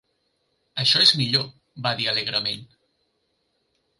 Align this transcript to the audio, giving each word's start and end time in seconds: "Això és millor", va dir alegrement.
"Això 0.83 1.01
és 1.07 1.11
millor", 1.19 1.43
va 1.87 1.93
dir 2.01 2.09
alegrement. 2.13 2.65